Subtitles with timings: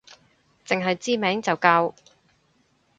[0.65, 1.93] 淨係知名就夠